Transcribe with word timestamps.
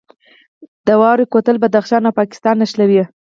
د 0.87 0.89
دوراه 0.89 1.29
کوتل 1.33 1.55
بدخشان 1.63 2.01
او 2.07 2.13
پاکستان 2.19 2.55
نښلوي 2.61 3.03